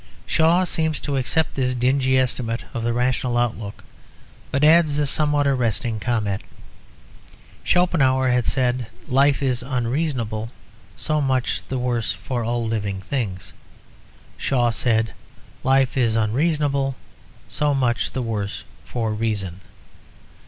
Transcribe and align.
Shaw 0.25 0.63
seems 0.63 0.99
to 1.01 1.15
accept 1.15 1.53
this 1.53 1.75
dingy 1.75 2.17
estimate 2.17 2.65
of 2.73 2.83
the 2.83 2.91
rational 2.91 3.37
outlook, 3.37 3.83
but 4.49 4.63
adds 4.63 4.97
a 4.97 5.05
somewhat 5.05 5.45
arresting 5.45 5.99
comment. 5.99 6.41
Schopenhauer 7.63 8.29
had 8.29 8.47
said, 8.47 8.87
"Life 9.07 9.43
is 9.43 9.61
unreasonable; 9.61 10.49
so 10.97 11.21
much 11.21 11.61
the 11.67 11.77
worse 11.77 12.13
for 12.13 12.43
all 12.43 12.65
living 12.65 12.99
things." 13.01 13.53
Shaw 14.39 14.71
said, 14.71 15.13
"Life 15.63 15.95
is 15.95 16.15
unreasonable; 16.15 16.95
so 17.47 17.75
much 17.75 18.11
the 18.13 18.23
worse 18.23 18.63
for 18.83 19.13
reason." 19.13 19.61